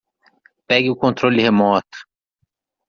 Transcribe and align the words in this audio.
Pegue 0.67 0.89
o 0.91 0.99
controle 1.03 1.43
remoto. 1.47 1.97